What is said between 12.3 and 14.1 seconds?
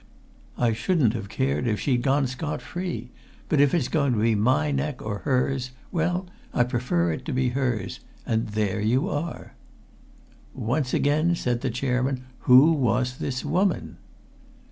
"who was this woman?"